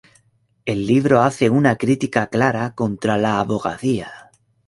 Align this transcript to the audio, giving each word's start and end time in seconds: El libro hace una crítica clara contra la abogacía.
El 0.65 0.87
libro 0.87 1.21
hace 1.21 1.51
una 1.51 1.75
crítica 1.75 2.25
clara 2.25 2.73
contra 2.73 3.19
la 3.19 3.39
abogacía. 3.39 4.31